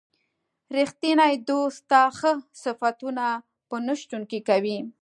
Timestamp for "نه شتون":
3.85-4.21